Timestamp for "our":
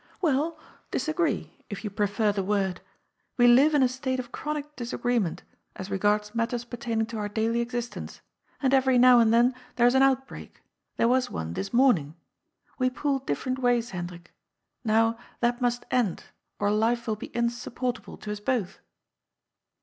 7.17-7.29